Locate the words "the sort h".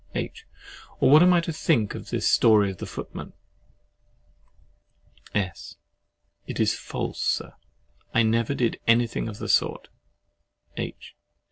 9.37-11.13